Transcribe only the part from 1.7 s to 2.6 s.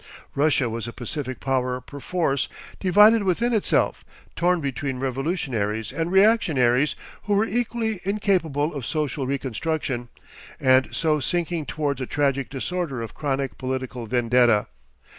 perforce,